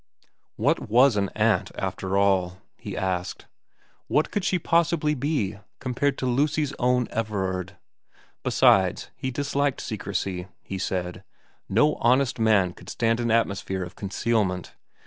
[0.55, 2.57] What was an aunt after all?
[2.75, 3.45] he asked.
[4.07, 7.77] What could she possibly be, compared to Lucy's own Everard?
[8.41, 11.23] Besides, he disliked secrecy, he said.
[11.69, 14.73] No honest man could stand an atmosphere of concealment.